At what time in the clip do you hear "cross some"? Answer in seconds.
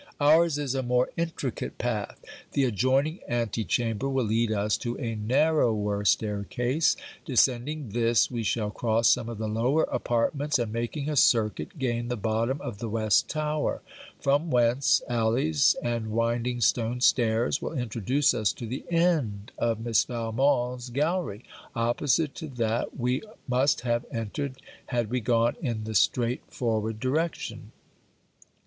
8.71-9.29